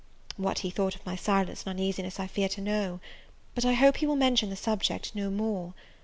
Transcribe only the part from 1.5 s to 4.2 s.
and uneasiness I fear to know; but I hope he will